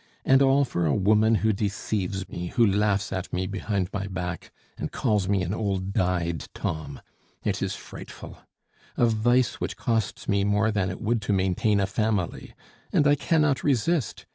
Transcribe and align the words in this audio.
And 0.25 0.41
all 0.41 0.65
for 0.65 0.87
a 0.87 0.95
woman 0.95 1.35
who 1.45 1.53
deceives 1.53 2.27
me, 2.27 2.47
who 2.47 2.65
laughs 2.65 3.13
at 3.13 3.31
me 3.31 3.45
behind 3.45 3.89
my 3.93 4.07
back, 4.07 4.49
and 4.75 4.91
calls 4.91 5.29
me 5.29 5.43
an 5.43 5.53
old 5.53 5.93
dyed 5.93 6.47
Tom. 6.55 7.01
It 7.43 7.61
is 7.61 7.75
frightful! 7.75 8.39
A 8.97 9.05
vice 9.05 9.61
which 9.61 9.77
costs 9.77 10.27
me 10.27 10.43
more 10.43 10.71
than 10.71 10.89
it 10.89 10.99
would 11.01 11.21
to 11.21 11.33
maintain 11.33 11.79
a 11.79 11.85
family! 11.85 12.55
And 12.91 13.05
I 13.05 13.13
cannot 13.13 13.63
resist! 13.63 14.25